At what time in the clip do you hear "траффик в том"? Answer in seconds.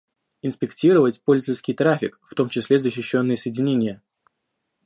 1.75-2.49